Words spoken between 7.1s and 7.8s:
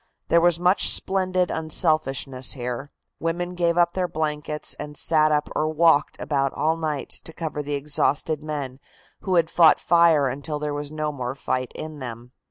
to cover the